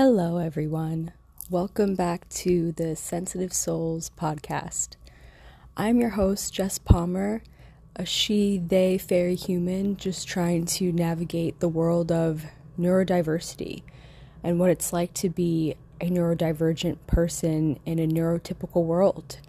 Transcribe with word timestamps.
Hello, 0.00 0.36
everyone. 0.36 1.12
Welcome 1.50 1.96
back 1.96 2.28
to 2.28 2.70
the 2.70 2.94
Sensitive 2.94 3.52
Souls 3.52 4.12
podcast. 4.16 4.90
I'm 5.76 5.98
your 5.98 6.10
host, 6.10 6.54
Jess 6.54 6.78
Palmer, 6.78 7.42
a 7.96 8.06
she, 8.06 8.58
they, 8.58 8.96
fairy 8.96 9.34
human, 9.34 9.96
just 9.96 10.28
trying 10.28 10.66
to 10.66 10.92
navigate 10.92 11.58
the 11.58 11.68
world 11.68 12.12
of 12.12 12.44
neurodiversity 12.78 13.82
and 14.44 14.60
what 14.60 14.70
it's 14.70 14.92
like 14.92 15.14
to 15.14 15.28
be 15.28 15.74
a 16.00 16.08
neurodivergent 16.08 16.98
person 17.08 17.80
in 17.84 17.98
a 17.98 18.06
neurotypical 18.06 18.84
world. 18.84 19.40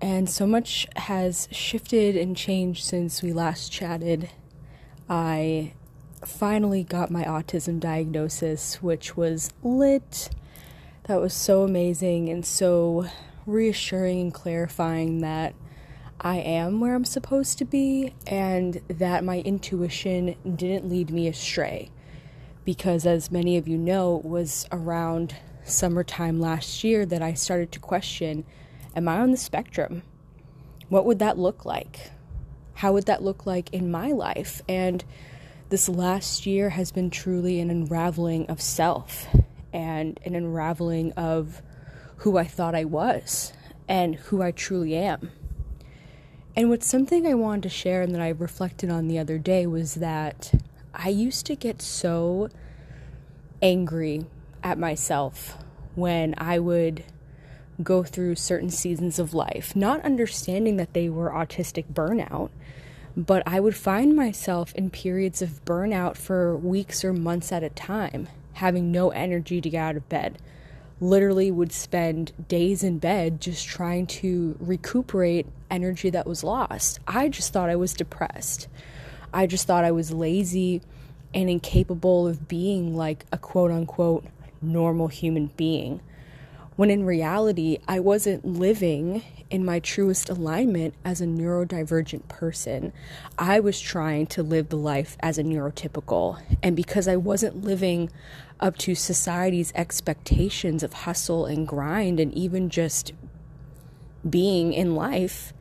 And 0.00 0.28
so 0.28 0.48
much 0.48 0.88
has 0.96 1.46
shifted 1.52 2.16
and 2.16 2.36
changed 2.36 2.82
since 2.82 3.22
we 3.22 3.32
last 3.32 3.70
chatted. 3.70 4.30
I 5.08 5.74
finally 6.26 6.84
got 6.84 7.10
my 7.10 7.24
autism 7.24 7.80
diagnosis, 7.80 8.82
which 8.82 9.16
was 9.16 9.52
lit. 9.62 10.30
That 11.04 11.20
was 11.20 11.34
so 11.34 11.62
amazing 11.62 12.28
and 12.28 12.44
so 12.44 13.06
reassuring 13.46 14.20
and 14.20 14.34
clarifying 14.34 15.20
that 15.20 15.54
I 16.20 16.36
am 16.36 16.80
where 16.80 16.94
I'm 16.94 17.04
supposed 17.04 17.58
to 17.58 17.64
be 17.64 18.14
and 18.26 18.80
that 18.88 19.24
my 19.24 19.40
intuition 19.40 20.36
didn't 20.56 20.88
lead 20.88 21.10
me 21.10 21.28
astray. 21.28 21.90
Because, 22.64 23.04
as 23.04 23.30
many 23.30 23.58
of 23.58 23.68
you 23.68 23.76
know, 23.76 24.18
it 24.18 24.24
was 24.24 24.66
around 24.72 25.36
summertime 25.64 26.40
last 26.40 26.82
year 26.82 27.04
that 27.04 27.20
I 27.20 27.34
started 27.34 27.72
to 27.72 27.78
question 27.78 28.44
Am 28.96 29.08
I 29.08 29.18
on 29.18 29.32
the 29.32 29.36
spectrum? 29.36 30.02
What 30.88 31.04
would 31.04 31.18
that 31.18 31.36
look 31.36 31.64
like? 31.64 32.12
How 32.74 32.92
would 32.92 33.06
that 33.06 33.22
look 33.22 33.44
like 33.44 33.72
in 33.74 33.90
my 33.90 34.12
life? 34.12 34.62
And 34.68 35.04
this 35.74 35.88
last 35.88 36.46
year 36.46 36.70
has 36.70 36.92
been 36.92 37.10
truly 37.10 37.58
an 37.58 37.68
unraveling 37.68 38.46
of 38.48 38.60
self 38.60 39.26
and 39.72 40.20
an 40.24 40.36
unraveling 40.36 41.10
of 41.14 41.62
who 42.18 42.38
I 42.38 42.44
thought 42.44 42.76
I 42.76 42.84
was 42.84 43.52
and 43.88 44.14
who 44.14 44.40
I 44.40 44.52
truly 44.52 44.94
am. 44.94 45.32
And 46.54 46.70
what's 46.70 46.86
something 46.86 47.26
I 47.26 47.34
wanted 47.34 47.64
to 47.64 47.68
share 47.70 48.02
and 48.02 48.14
that 48.14 48.20
I 48.20 48.28
reflected 48.28 48.88
on 48.88 49.08
the 49.08 49.18
other 49.18 49.36
day 49.36 49.66
was 49.66 49.94
that 49.94 50.52
I 50.94 51.08
used 51.08 51.44
to 51.46 51.56
get 51.56 51.82
so 51.82 52.50
angry 53.60 54.26
at 54.62 54.78
myself 54.78 55.58
when 55.96 56.36
I 56.38 56.60
would 56.60 57.02
go 57.82 58.04
through 58.04 58.36
certain 58.36 58.70
seasons 58.70 59.18
of 59.18 59.34
life, 59.34 59.74
not 59.74 60.04
understanding 60.04 60.76
that 60.76 60.94
they 60.94 61.08
were 61.08 61.30
autistic 61.30 61.86
burnout, 61.92 62.50
but 63.16 63.42
I 63.46 63.60
would 63.60 63.76
find 63.76 64.16
myself 64.16 64.74
in 64.74 64.90
periods 64.90 65.40
of 65.40 65.64
burnout 65.64 66.16
for 66.16 66.56
weeks 66.56 67.04
or 67.04 67.12
months 67.12 67.52
at 67.52 67.62
a 67.62 67.70
time, 67.70 68.28
having 68.54 68.90
no 68.90 69.10
energy 69.10 69.60
to 69.60 69.70
get 69.70 69.78
out 69.78 69.96
of 69.96 70.08
bed. 70.08 70.38
Literally, 71.00 71.50
would 71.50 71.72
spend 71.72 72.32
days 72.48 72.82
in 72.82 72.98
bed 72.98 73.40
just 73.40 73.66
trying 73.66 74.06
to 74.06 74.56
recuperate 74.58 75.46
energy 75.70 76.10
that 76.10 76.26
was 76.26 76.44
lost. 76.44 77.00
I 77.06 77.28
just 77.28 77.52
thought 77.52 77.68
I 77.68 77.76
was 77.76 77.94
depressed. 77.94 78.68
I 79.32 79.46
just 79.46 79.66
thought 79.66 79.84
I 79.84 79.90
was 79.90 80.12
lazy 80.12 80.82
and 81.34 81.50
incapable 81.50 82.28
of 82.28 82.46
being 82.46 82.96
like 82.96 83.26
a 83.32 83.38
quote 83.38 83.70
unquote 83.70 84.24
normal 84.62 85.08
human 85.08 85.48
being. 85.56 86.00
When 86.76 86.90
in 86.90 87.04
reality, 87.04 87.78
I 87.86 88.00
wasn't 88.00 88.44
living 88.44 89.22
in 89.50 89.64
my 89.64 89.78
truest 89.78 90.28
alignment 90.28 90.94
as 91.04 91.20
a 91.20 91.26
neurodivergent 91.26 92.28
person. 92.28 92.92
I 93.38 93.60
was 93.60 93.80
trying 93.80 94.26
to 94.28 94.42
live 94.42 94.68
the 94.68 94.76
life 94.76 95.16
as 95.20 95.38
a 95.38 95.42
neurotypical. 95.42 96.40
And 96.62 96.74
because 96.74 97.08
I 97.08 97.16
wasn't 97.16 97.62
living 97.62 98.10
up 98.60 98.76
to 98.78 98.94
society's 98.94 99.72
expectations 99.74 100.82
of 100.82 100.92
hustle 100.92 101.46
and 101.46 101.66
grind 101.66 102.20
and 102.20 102.32
even 102.34 102.70
just 102.70 103.12
being 104.28 104.72
in 104.72 104.94
life, 104.94 105.52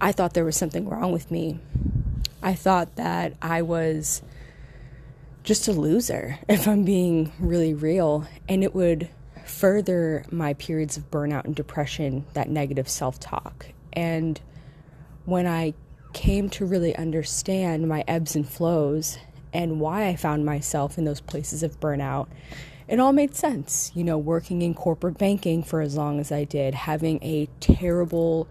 I 0.00 0.12
thought 0.12 0.34
there 0.34 0.44
was 0.44 0.56
something 0.56 0.88
wrong 0.88 1.12
with 1.12 1.30
me. 1.30 1.60
I 2.42 2.54
thought 2.54 2.96
that 2.96 3.34
I 3.40 3.62
was 3.62 4.22
just 5.44 5.68
a 5.68 5.72
loser, 5.72 6.38
if 6.48 6.66
I'm 6.66 6.84
being 6.84 7.32
really 7.38 7.74
real. 7.74 8.26
And 8.48 8.64
it 8.64 8.74
would 8.74 9.08
further 9.52 10.24
my 10.30 10.54
periods 10.54 10.96
of 10.96 11.10
burnout 11.10 11.44
and 11.44 11.54
depression, 11.54 12.24
that 12.32 12.48
negative 12.48 12.88
self 12.88 13.20
talk. 13.20 13.66
And 13.92 14.40
when 15.26 15.46
I 15.46 15.74
came 16.14 16.48
to 16.50 16.66
really 16.66 16.96
understand 16.96 17.88
my 17.88 18.02
ebbs 18.08 18.34
and 18.34 18.48
flows 18.48 19.18
and 19.52 19.78
why 19.78 20.06
I 20.06 20.16
found 20.16 20.44
myself 20.44 20.98
in 20.98 21.04
those 21.04 21.20
places 21.20 21.62
of 21.62 21.78
burnout, 21.78 22.28
it 22.88 22.98
all 22.98 23.12
made 23.12 23.34
sense. 23.34 23.92
You 23.94 24.04
know, 24.04 24.18
working 24.18 24.62
in 24.62 24.74
corporate 24.74 25.18
banking 25.18 25.62
for 25.62 25.80
as 25.80 25.96
long 25.96 26.18
as 26.18 26.32
I 26.32 26.44
did, 26.44 26.74
having 26.74 27.22
a 27.22 27.48
terrible 27.60 28.48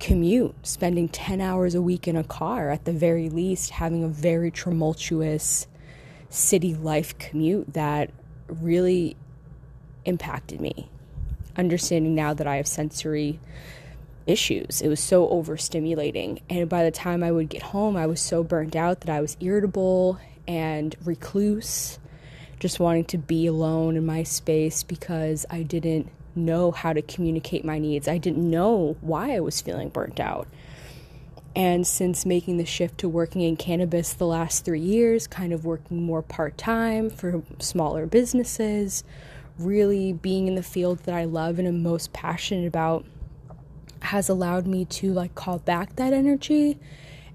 commute, 0.00 0.54
spending 0.66 1.08
10 1.08 1.40
hours 1.40 1.76
a 1.76 1.80
week 1.80 2.08
in 2.08 2.16
a 2.16 2.24
car 2.24 2.70
at 2.70 2.84
the 2.84 2.92
very 2.92 3.30
least, 3.30 3.70
having 3.70 4.02
a 4.02 4.08
very 4.08 4.50
tumultuous 4.50 5.68
city 6.28 6.74
life 6.74 7.16
commute 7.18 7.72
that 7.74 8.10
really 8.48 9.16
impacted 10.04 10.60
me. 10.60 10.88
Understanding 11.56 12.14
now 12.14 12.34
that 12.34 12.46
I 12.46 12.56
have 12.56 12.66
sensory 12.66 13.38
issues, 14.26 14.80
it 14.80 14.88
was 14.88 15.00
so 15.00 15.28
overstimulating. 15.28 16.40
And 16.48 16.68
by 16.68 16.84
the 16.84 16.90
time 16.90 17.22
I 17.22 17.32
would 17.32 17.48
get 17.48 17.62
home, 17.62 17.96
I 17.96 18.06
was 18.06 18.20
so 18.20 18.42
burnt 18.42 18.76
out 18.76 19.00
that 19.00 19.10
I 19.10 19.20
was 19.20 19.36
irritable 19.40 20.18
and 20.46 20.94
recluse, 21.04 21.98
just 22.58 22.80
wanting 22.80 23.04
to 23.06 23.18
be 23.18 23.46
alone 23.46 23.96
in 23.96 24.06
my 24.06 24.22
space 24.22 24.82
because 24.82 25.44
I 25.50 25.62
didn't 25.62 26.10
know 26.34 26.70
how 26.70 26.92
to 26.92 27.02
communicate 27.02 27.64
my 27.64 27.78
needs. 27.78 28.08
I 28.08 28.18
didn't 28.18 28.48
know 28.48 28.96
why 29.00 29.34
I 29.34 29.40
was 29.40 29.60
feeling 29.60 29.88
burnt 29.88 30.20
out. 30.20 30.48
And 31.54 31.86
since 31.86 32.24
making 32.24 32.56
the 32.56 32.64
shift 32.64 32.98
to 32.98 33.08
working 33.08 33.42
in 33.42 33.56
cannabis 33.56 34.14
the 34.14 34.26
last 34.26 34.64
three 34.64 34.80
years, 34.80 35.26
kind 35.26 35.52
of 35.52 35.66
working 35.66 36.02
more 36.02 36.22
part 36.22 36.56
time 36.56 37.10
for 37.10 37.42
smaller 37.58 38.06
businesses, 38.06 39.04
really 39.66 40.12
being 40.12 40.48
in 40.48 40.54
the 40.54 40.62
field 40.62 41.00
that 41.00 41.14
I 41.14 41.24
love 41.24 41.58
and 41.58 41.66
am 41.66 41.82
most 41.82 42.12
passionate 42.12 42.66
about 42.66 43.04
has 44.02 44.28
allowed 44.28 44.66
me 44.66 44.84
to 44.84 45.12
like 45.12 45.34
call 45.34 45.58
back 45.58 45.96
that 45.96 46.12
energy 46.12 46.78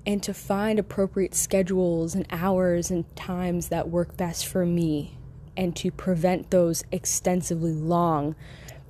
and 0.05 0.21
to 0.23 0.33
find 0.33 0.79
appropriate 0.79 1.33
schedules 1.33 2.15
and 2.15 2.25
hours 2.29 2.91
and 2.91 3.13
times 3.15 3.69
that 3.69 3.89
work 3.89 4.15
best 4.17 4.45
for 4.45 4.65
me 4.65 5.17
and 5.55 5.75
to 5.75 5.91
prevent 5.91 6.51
those 6.51 6.83
extensively 6.91 7.73
long 7.73 8.35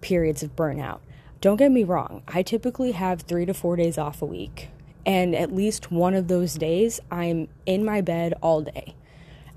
periods 0.01 0.43
of 0.43 0.55
burnout. 0.55 0.99
Don't 1.39 1.57
get 1.57 1.71
me 1.71 1.83
wrong, 1.83 2.23
I 2.27 2.41
typically 2.41 2.91
have 2.93 3.21
3 3.21 3.45
to 3.45 3.53
4 3.53 3.75
days 3.75 3.97
off 3.97 4.21
a 4.21 4.25
week 4.25 4.69
and 5.05 5.33
at 5.33 5.55
least 5.55 5.91
one 5.91 6.13
of 6.13 6.27
those 6.27 6.55
days 6.55 6.99
I'm 7.09 7.47
in 7.65 7.85
my 7.85 8.01
bed 8.01 8.33
all 8.41 8.61
day. 8.61 8.93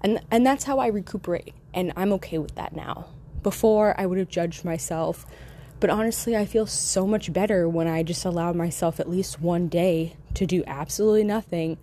And 0.03 0.21
and 0.31 0.47
that's 0.47 0.65
how 0.65 0.79
I 0.79 0.87
recuperate 0.87 1.55
and 1.75 1.93
I'm 1.97 2.13
okay 2.15 2.39
with 2.39 2.55
that 2.55 2.75
now. 2.75 3.09
Before, 3.43 3.95
I 3.99 4.07
would 4.07 4.19
have 4.19 4.29
judged 4.29 4.65
myself. 4.65 5.27
But 5.81 5.91
honestly, 5.91 6.37
I 6.37 6.45
feel 6.45 6.67
so 6.67 7.07
much 7.07 7.33
better 7.33 7.69
when 7.69 7.89
I 7.89 8.03
just 8.03 8.25
allow 8.25 8.53
myself 8.53 9.01
at 9.01 9.09
least 9.09 9.41
one 9.41 9.69
day 9.69 10.15
to 10.35 10.47
do 10.47 10.63
absolutely 10.67 11.25
nothing, 11.25 11.79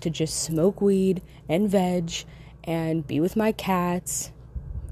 to 0.00 0.10
just 0.10 0.42
smoke 0.42 0.80
weed 0.80 1.22
and 1.48 1.70
veg 1.70 2.12
and 2.64 3.06
be 3.06 3.20
with 3.20 3.36
my 3.36 3.52
cats 3.52 4.32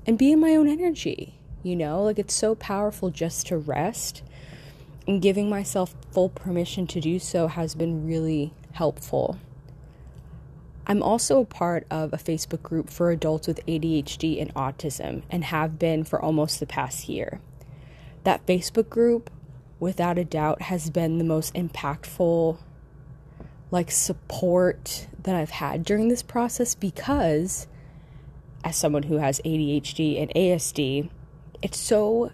and 0.07 0.17
be 0.17 0.31
in 0.31 0.41
my 0.41 0.55
own 0.55 0.69
energy. 0.69 1.35
You 1.65 1.75
know, 1.77 2.03
like 2.03 2.19
it's 2.19 2.35
so 2.35 2.55
powerful 2.55 3.11
just 3.11 3.49
to 3.49 3.59
rest. 3.59 4.23
And 5.07 5.21
giving 5.21 5.51
myself 5.51 5.95
full 6.13 6.29
permission 6.29 6.87
to 6.89 7.01
do 7.01 7.19
so 7.19 7.49
has 7.49 7.75
been 7.75 8.07
really 8.07 8.55
helpful. 8.73 9.39
I'm 10.87 11.03
also 11.03 11.41
a 11.41 11.47
part 11.47 11.87
of 11.91 12.13
a 12.13 12.19
Facebook 12.19 12.63
group 12.63 12.91
for 12.91 13.11
adults 13.11 13.47
with 13.47 13.65
ADHD 13.67 14.41
and 14.41 14.53
autism 14.55 15.23
and 15.31 15.45
have 15.45 15.79
been 15.79 16.05
for 16.05 16.21
almost 16.21 16.61
the 16.61 16.67
past 16.67 17.09
year. 17.09 17.41
That 18.25 18.47
Facebook 18.47 18.91
group, 18.91 19.31
without 19.81 20.19
a 20.19 20.25
doubt, 20.25 20.63
has 20.63 20.91
been 20.91 21.19
the 21.19 21.25
most 21.25 21.55
impactful 21.55 22.59
like 23.71 23.91
support 23.91 25.09
that 25.23 25.35
I've 25.35 25.51
had 25.51 25.85
during 25.85 26.09
this 26.09 26.23
process 26.23 26.75
because 26.75 27.67
as 28.63 28.77
someone 28.77 29.05
who 29.05 29.17
has 29.17 29.41
ADHD 29.45 30.21
and 30.21 30.31
ASD, 30.35 31.11
it's 31.63 31.79
so 31.79 32.31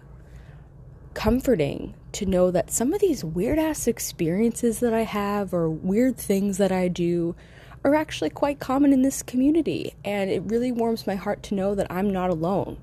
comforting 1.13 1.93
to 2.13 2.25
know 2.25 2.51
that 2.51 2.71
some 2.71 2.93
of 2.93 3.01
these 3.01 3.23
weird 3.23 3.59
ass 3.59 3.87
experiences 3.87 4.79
that 4.81 4.93
I 4.93 5.01
have 5.01 5.53
or 5.53 5.69
weird 5.69 6.17
things 6.17 6.57
that 6.57 6.71
I 6.71 6.87
do 6.87 7.35
are 7.83 7.95
actually 7.95 8.29
quite 8.29 8.59
common 8.59 8.93
in 8.93 9.01
this 9.01 9.23
community. 9.23 9.95
And 10.05 10.29
it 10.29 10.43
really 10.45 10.71
warms 10.71 11.07
my 11.07 11.15
heart 11.15 11.43
to 11.43 11.55
know 11.55 11.75
that 11.75 11.91
I'm 11.91 12.11
not 12.11 12.29
alone. 12.29 12.77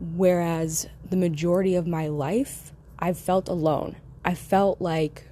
Whereas 0.00 0.88
the 1.08 1.16
majority 1.16 1.74
of 1.74 1.86
my 1.86 2.08
life, 2.08 2.72
I've 2.98 3.18
felt 3.18 3.48
alone. 3.48 3.96
I 4.24 4.34
felt 4.34 4.80
like 4.80 5.28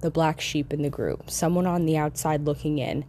the 0.00 0.10
black 0.10 0.40
sheep 0.40 0.72
in 0.72 0.82
the 0.82 0.90
group, 0.90 1.30
someone 1.30 1.66
on 1.66 1.86
the 1.86 1.96
outside 1.96 2.44
looking 2.44 2.78
in, 2.78 3.04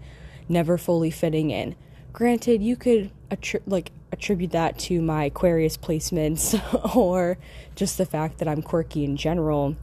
never 0.49 0.77
fully 0.77 1.11
fitting 1.11 1.51
in. 1.51 1.75
Granted, 2.13 2.63
you 2.63 2.75
could 2.75 3.11
attri- 3.29 3.61
like 3.65 3.91
attribute 4.11 4.51
that 4.51 4.79
to 4.79 5.01
my 5.01 5.25
Aquarius 5.25 5.77
placements 5.77 6.55
or 6.95 7.37
just 7.75 7.97
the 7.97 8.05
fact 8.05 8.37
that 8.39 8.47
I'm 8.47 8.61
quirky 8.61 9.03
in 9.03 9.17
general. 9.17 9.75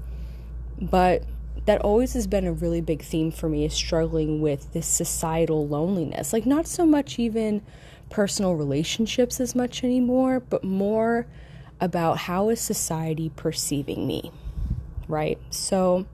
But 0.80 1.24
that 1.64 1.80
always 1.80 2.14
has 2.14 2.26
been 2.26 2.46
a 2.46 2.52
really 2.52 2.80
big 2.80 3.02
theme 3.02 3.30
for 3.30 3.48
me 3.48 3.64
is 3.64 3.72
struggling 3.72 4.40
with 4.40 4.72
this 4.72 4.86
societal 4.86 5.66
loneliness. 5.66 6.32
Like, 6.32 6.46
not 6.46 6.66
so 6.66 6.84
much 6.84 7.18
even 7.18 7.62
personal 8.10 8.54
relationships 8.54 9.40
as 9.40 9.54
much 9.54 9.84
anymore, 9.84 10.40
but 10.40 10.64
more 10.64 11.26
about 11.80 12.18
how 12.18 12.48
is 12.48 12.60
society 12.60 13.30
perceiving 13.34 14.06
me, 14.06 14.30
right? 15.08 15.38
So, 15.50 16.06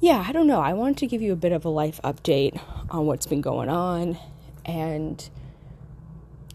yeah, 0.00 0.24
I 0.26 0.32
don't 0.32 0.46
know. 0.46 0.60
I 0.60 0.74
wanted 0.74 0.98
to 0.98 1.06
give 1.06 1.22
you 1.22 1.32
a 1.32 1.36
bit 1.36 1.52
of 1.52 1.64
a 1.64 1.68
life 1.68 2.00
update 2.04 2.60
on 2.90 3.06
what's 3.06 3.26
been 3.26 3.40
going 3.40 3.68
on. 3.68 4.18
And 4.64 5.28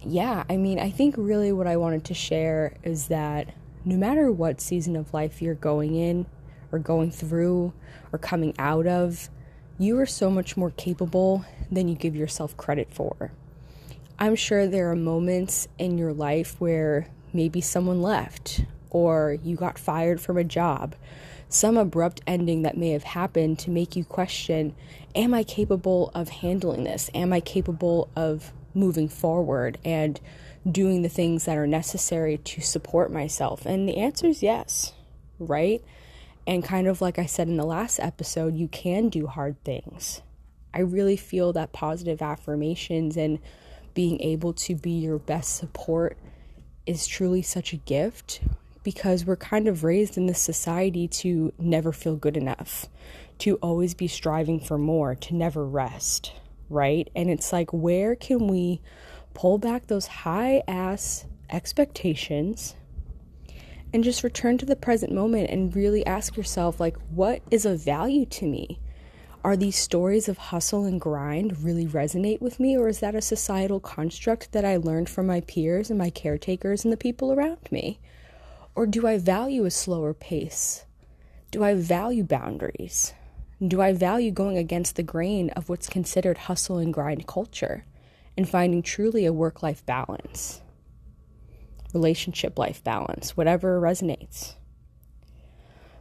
yeah, 0.05 0.43
I 0.49 0.57
mean, 0.57 0.79
I 0.79 0.89
think 0.89 1.15
really 1.17 1.51
what 1.51 1.67
I 1.67 1.77
wanted 1.77 2.05
to 2.05 2.13
share 2.13 2.75
is 2.83 3.07
that 3.07 3.53
no 3.83 3.97
matter 3.97 4.31
what 4.31 4.61
season 4.61 4.95
of 4.95 5.13
life 5.13 5.41
you're 5.41 5.55
going 5.55 5.95
in, 5.95 6.25
or 6.73 6.79
going 6.79 7.11
through 7.11 7.71
or 8.11 8.19
coming 8.19 8.53
out 8.59 8.87
of, 8.87 9.29
you 9.77 9.97
are 9.99 10.05
so 10.05 10.29
much 10.29 10.57
more 10.57 10.71
capable 10.71 11.45
than 11.71 11.87
you 11.87 11.95
give 11.95 12.15
yourself 12.15 12.57
credit 12.57 12.89
for. 12.91 13.31
I'm 14.19 14.35
sure 14.35 14.67
there 14.67 14.91
are 14.91 14.95
moments 14.95 15.67
in 15.77 15.97
your 15.97 16.13
life 16.13 16.59
where 16.59 17.07
maybe 17.31 17.61
someone 17.61 18.01
left 18.01 18.65
or 18.89 19.37
you 19.43 19.55
got 19.55 19.77
fired 19.77 20.21
from 20.21 20.37
a 20.37 20.43
job, 20.43 20.95
some 21.49 21.77
abrupt 21.77 22.21
ending 22.25 22.61
that 22.63 22.77
may 22.77 22.89
have 22.91 23.03
happened 23.03 23.59
to 23.59 23.69
make 23.69 23.95
you 23.95 24.03
question 24.03 24.75
Am 25.15 25.33
I 25.33 25.43
capable 25.43 26.09
of 26.15 26.29
handling 26.29 26.85
this? 26.85 27.11
Am 27.13 27.31
I 27.33 27.39
capable 27.39 28.09
of 28.15 28.51
moving 28.73 29.07
forward 29.07 29.77
and 29.85 30.19
doing 30.69 31.03
the 31.03 31.09
things 31.09 31.45
that 31.45 31.57
are 31.57 31.67
necessary 31.67 32.37
to 32.37 32.61
support 32.61 33.11
myself? 33.11 33.65
And 33.65 33.87
the 33.87 33.97
answer 33.97 34.27
is 34.27 34.41
yes, 34.41 34.93
right? 35.37 35.83
And 36.45 36.63
kind 36.63 36.87
of 36.87 37.01
like 37.01 37.17
I 37.17 37.25
said 37.25 37.47
in 37.47 37.57
the 37.57 37.65
last 37.65 37.99
episode, 37.99 38.55
you 38.55 38.67
can 38.67 39.09
do 39.09 39.27
hard 39.27 39.61
things. 39.63 40.21
I 40.73 40.79
really 40.79 41.15
feel 41.15 41.53
that 41.53 41.71
positive 41.71 42.21
affirmations 42.21 43.15
and 43.15 43.39
being 43.93 44.19
able 44.21 44.53
to 44.53 44.75
be 44.75 44.91
your 44.91 45.19
best 45.19 45.55
support 45.55 46.17
is 46.85 47.07
truly 47.07 47.41
such 47.41 47.73
a 47.73 47.77
gift 47.77 48.41
because 48.83 49.25
we're 49.25 49.37
kind 49.37 49.67
of 49.67 49.83
raised 49.83 50.17
in 50.17 50.25
this 50.25 50.41
society 50.41 51.07
to 51.07 51.53
never 51.57 51.93
feel 51.93 52.15
good 52.15 52.35
enough, 52.35 52.87
to 53.37 53.55
always 53.57 53.93
be 53.93 54.07
striving 54.07 54.59
for 54.59 54.77
more, 54.77 55.15
to 55.15 55.35
never 55.35 55.65
rest, 55.65 56.33
right? 56.69 57.09
And 57.15 57.29
it's 57.29 57.53
like, 57.53 57.71
where 57.71 58.15
can 58.15 58.47
we 58.47 58.81
pull 59.33 59.57
back 59.57 59.87
those 59.87 60.07
high 60.07 60.63
ass 60.67 61.25
expectations 61.49 62.75
and 63.93 64.03
just 64.03 64.23
return 64.23 64.57
to 64.57 64.65
the 64.65 64.75
present 64.75 65.13
moment 65.13 65.49
and 65.51 65.75
really 65.75 66.05
ask 66.05 66.35
yourself 66.35 66.79
like 66.79 66.97
what 67.11 67.41
is 67.51 67.65
of 67.65 67.79
value 67.79 68.25
to 68.25 68.45
me? 68.45 68.79
Are 69.43 69.55
these 69.55 69.77
stories 69.77 70.27
of 70.27 70.37
hustle 70.37 70.85
and 70.85 70.99
grind 70.99 71.63
really 71.63 71.85
resonate 71.85 72.41
with 72.41 72.59
me 72.59 72.75
or 72.75 72.87
is 72.87 72.99
that 73.01 73.13
a 73.13 73.21
societal 73.21 73.79
construct 73.79 74.51
that 74.53 74.65
i 74.65 74.77
learned 74.77 75.09
from 75.09 75.27
my 75.27 75.41
peers 75.41 75.89
and 75.89 75.99
my 75.99 76.09
caretakers 76.09 76.83
and 76.83 76.91
the 76.91 76.97
people 76.97 77.31
around 77.31 77.71
me? 77.71 77.99
Or 78.73 78.87
do 78.87 79.05
i 79.05 79.17
value 79.17 79.65
a 79.65 79.71
slower 79.71 80.13
pace? 80.13 80.85
Do 81.51 81.63
i 81.63 81.75
value 81.75 82.23
boundaries? 82.23 83.13
Do 83.65 83.81
i 83.81 83.93
value 83.93 84.31
going 84.31 84.57
against 84.57 84.95
the 84.95 85.03
grain 85.03 85.51
of 85.51 85.69
what's 85.69 85.87
considered 85.87 86.39
hustle 86.39 86.79
and 86.79 86.91
grind 86.91 87.27
culture 87.27 87.85
and 88.35 88.49
finding 88.49 88.81
truly 88.81 89.25
a 89.25 89.33
work 89.33 89.61
life 89.61 89.85
balance 89.85 90.61
relationship 91.93 92.57
life 92.57 92.83
balance, 92.83 93.37
whatever 93.37 93.79
resonates. 93.79 94.55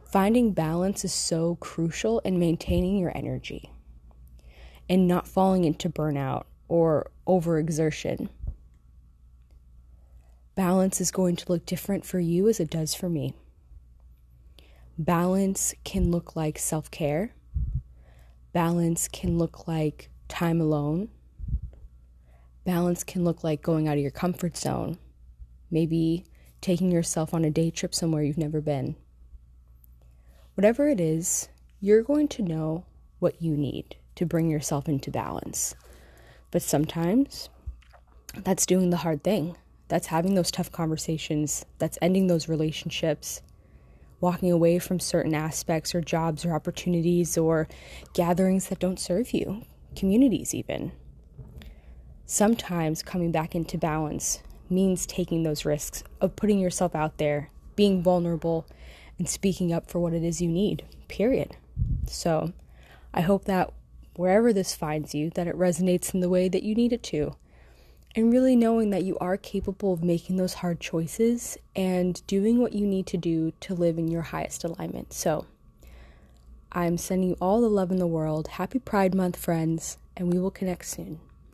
Finding 0.05 0.51
balance 0.51 1.03
is 1.03 1.13
so 1.13 1.55
crucial 1.55 2.19
in 2.19 2.37
maintaining 2.37 2.97
your 2.97 3.11
energy 3.15 3.71
and 4.89 5.07
not 5.07 5.27
falling 5.27 5.63
into 5.63 5.89
burnout 5.89 6.43
or 6.67 7.09
overexertion. 7.27 8.29
Balance 10.55 11.01
is 11.01 11.09
going 11.09 11.35
to 11.37 11.51
look 11.51 11.65
different 11.65 12.05
for 12.05 12.19
you 12.19 12.47
as 12.47 12.59
it 12.59 12.69
does 12.69 12.93
for 12.93 13.09
me. 13.09 13.33
Balance 14.99 15.73
can 15.83 16.11
look 16.11 16.35
like 16.35 16.59
self 16.59 16.91
care. 16.91 17.33
Balance 18.51 19.07
can 19.07 19.39
look 19.39 19.67
like 19.67 20.11
time 20.27 20.61
alone. 20.61 21.09
Balance 22.65 23.03
can 23.03 23.23
look 23.23 23.43
like 23.43 23.63
going 23.63 23.87
out 23.87 23.95
of 23.97 24.01
your 24.03 24.11
comfort 24.11 24.55
zone 24.55 24.99
maybe 25.73 26.23
taking 26.61 26.91
yourself 26.91 27.33
on 27.33 27.43
a 27.43 27.49
day 27.49 27.71
trip 27.71 27.95
somewhere 27.95 28.23
you've 28.23 28.37
never 28.37 28.61
been. 28.61 28.95
Whatever 30.53 30.87
it 30.87 31.01
is, 31.01 31.49
you're 31.81 32.03
going 32.03 32.27
to 32.29 32.43
know 32.43 32.85
what 33.17 33.41
you 33.41 33.57
need 33.57 33.95
to 34.15 34.25
bring 34.25 34.49
yourself 34.49 34.87
into 34.87 35.09
balance. 35.09 35.73
But 36.51 36.61
sometimes 36.61 37.49
that's 38.43 38.67
doing 38.67 38.91
the 38.91 38.97
hard 38.97 39.23
thing. 39.23 39.57
That's 39.87 40.07
having 40.07 40.35
those 40.35 40.51
tough 40.51 40.71
conversations. 40.71 41.65
That's 41.79 41.97
ending 42.01 42.27
those 42.27 42.47
relationships. 42.47 43.41
Walking 44.21 44.51
away 44.51 44.77
from 44.79 44.99
certain 44.99 45.33
aspects 45.33 45.93
or 45.95 46.01
jobs 46.01 46.45
or 46.45 46.53
opportunities 46.53 47.37
or 47.37 47.67
gatherings 48.13 48.69
that 48.69 48.79
don't 48.79 48.99
serve 48.99 49.31
you, 49.33 49.63
communities 49.95 50.53
even. 50.53 50.91
Sometimes 52.25 53.01
coming 53.01 53.31
back 53.31 53.55
into 53.55 53.77
balance 53.77 54.41
means 54.73 55.05
taking 55.05 55.43
those 55.43 55.65
risks 55.65 56.03
of 56.19 56.35
putting 56.35 56.59
yourself 56.59 56.95
out 56.95 57.17
there, 57.17 57.49
being 57.75 58.03
vulnerable, 58.03 58.65
and 59.17 59.29
speaking 59.29 59.71
up 59.71 59.89
for 59.89 59.99
what 59.99 60.13
it 60.13 60.23
is 60.23 60.41
you 60.41 60.49
need, 60.49 60.83
period. 61.07 61.55
So 62.07 62.53
I 63.13 63.21
hope 63.21 63.45
that 63.45 63.71
wherever 64.15 64.53
this 64.53 64.75
finds 64.75 65.13
you, 65.13 65.29
that 65.31 65.47
it 65.47 65.57
resonates 65.57 66.13
in 66.13 66.19
the 66.19 66.29
way 66.29 66.47
that 66.49 66.63
you 66.63 66.75
need 66.75 66.93
it 66.93 67.03
to. 67.03 67.35
And 68.15 68.31
really 68.31 68.55
knowing 68.55 68.91
that 68.91 69.03
you 69.03 69.17
are 69.17 69.37
capable 69.37 69.93
of 69.93 70.03
making 70.03 70.37
those 70.37 70.55
hard 70.55 70.79
choices 70.79 71.57
and 71.75 72.21
doing 72.27 72.59
what 72.59 72.73
you 72.73 72.85
need 72.85 73.07
to 73.07 73.17
do 73.17 73.53
to 73.61 73.73
live 73.73 73.97
in 73.97 74.07
your 74.07 74.21
highest 74.21 74.63
alignment. 74.63 75.13
So, 75.13 75.47
I'm 76.71 76.97
sending 76.97 77.29
you 77.29 77.37
all 77.41 77.61
the 77.61 77.69
love 77.69 77.91
in 77.91 77.97
the 77.97 78.07
world. 78.07 78.49
Happy 78.49 78.77
Pride 78.77 79.15
Month, 79.15 79.37
friends, 79.37 79.97
and 80.15 80.31
we 80.31 80.39
will 80.39 80.51
connect 80.51 80.85
soon. 80.85 81.19